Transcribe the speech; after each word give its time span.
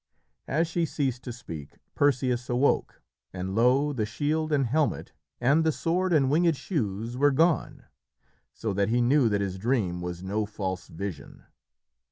As 0.47 0.67
she 0.67 0.83
ceased 0.83 1.21
to 1.25 1.31
speak, 1.31 1.77
Perseus 1.93 2.49
awoke, 2.49 3.03
and 3.33 3.53
lo, 3.53 3.93
the 3.93 4.03
shield 4.07 4.51
and 4.51 4.65
helmet 4.65 5.13
and 5.39 5.63
the 5.63 5.71
sword 5.71 6.11
and 6.11 6.27
winged 6.31 6.57
shoes 6.57 7.15
were 7.15 7.29
gone, 7.29 7.83
so 8.51 8.73
that 8.73 8.89
he 8.89 8.99
knew 8.99 9.29
that 9.29 9.41
his 9.41 9.59
dream 9.59 10.01
was 10.01 10.23
no 10.23 10.47
false 10.47 10.87
vision. 10.87 11.43